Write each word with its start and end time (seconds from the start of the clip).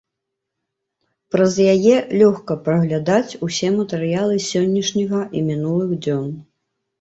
Праз 1.33 1.53
яе 1.73 1.95
лёгка 2.21 2.53
праглядаць 2.69 3.37
усе 3.49 3.67
матэрыялы 3.77 4.41
сённяшняга 4.49 5.21
і 5.39 5.45
мінулых 5.51 5.95
дзён. 6.03 6.27